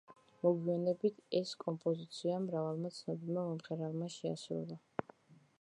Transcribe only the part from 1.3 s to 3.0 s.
ეს კომპოზიცია მრავალმა